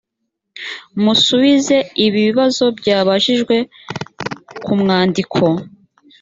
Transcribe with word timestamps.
musubize 1.03 1.77
ibi 2.05 2.19
bibazo 2.27 2.65
byabajijwe 2.79 3.55
ku 4.63 4.71
mwandiko 4.81 5.43